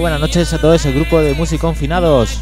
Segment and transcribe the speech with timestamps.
[0.00, 2.40] Buenas noches a todo ese grupo de músicos confinados.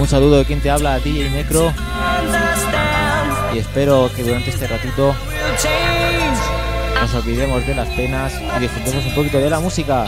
[0.00, 1.72] Un saludo de quien te habla, DJ Necro.
[3.54, 5.14] Y espero que durante este ratito
[7.00, 10.06] nos olvidemos de las penas y disfrutemos un poquito de la música.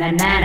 [0.00, 0.39] na na